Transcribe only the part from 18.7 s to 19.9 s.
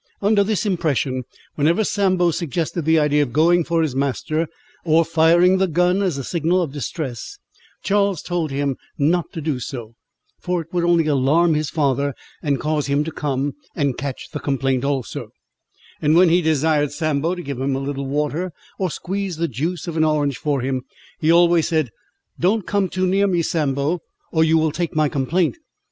or squeeze the juice